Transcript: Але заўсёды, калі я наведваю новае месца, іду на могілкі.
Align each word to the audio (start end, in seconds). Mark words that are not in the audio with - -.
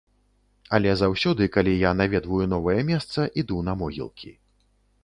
Але 0.77 0.93
заўсёды, 1.01 1.49
калі 1.57 1.75
я 1.83 1.91
наведваю 2.01 2.45
новае 2.55 2.79
месца, 2.91 3.19
іду 3.45 3.63
на 3.71 3.79
могілкі. 3.85 4.37